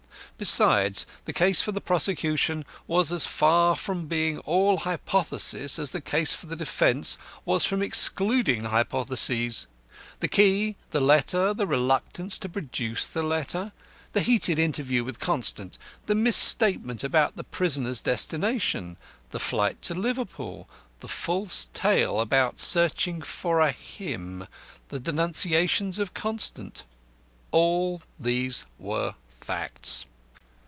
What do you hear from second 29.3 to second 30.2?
facts.